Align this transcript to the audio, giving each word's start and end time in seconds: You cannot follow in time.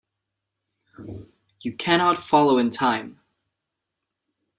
You 1.59 1.75
cannot 1.75 2.17
follow 2.17 2.57
in 2.57 2.71
time. 2.71 3.19